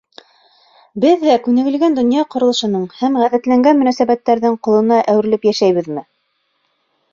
Беҙ 1.03 1.25
ҙә 1.27 1.35
күнегелгән 1.47 1.97
донъя 1.99 2.23
ҡоролошоноң 2.37 2.87
һәм 3.03 3.21
ғәҙәтләнгән 3.25 3.79
мөнәсәбәттәрҙең 3.83 4.59
ҡолона 4.69 5.01
әүерелеп 5.15 5.49
йәшәмәйбеҙме? 5.51 6.09